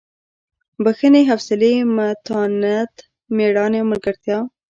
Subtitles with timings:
[0.83, 2.93] بښنې حوصلې متانت
[3.35, 4.37] مېړانې او ملګرتیا.